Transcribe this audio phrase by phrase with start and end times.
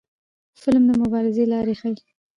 [0.61, 1.99] فلم د مبارزې لارې ښيي